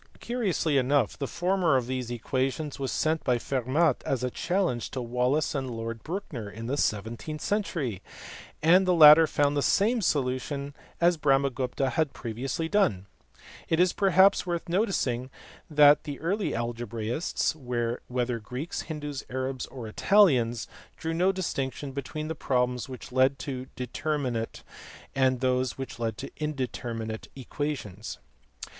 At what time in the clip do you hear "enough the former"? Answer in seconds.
0.79-1.75